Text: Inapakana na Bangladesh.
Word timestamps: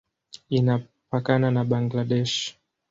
Inapakana 0.57 1.47
na 1.51 1.63
Bangladesh. 1.63 2.37